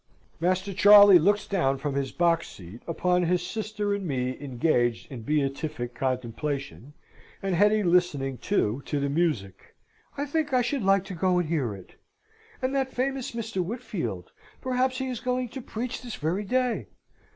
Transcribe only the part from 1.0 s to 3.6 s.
looks down from his box seat upon his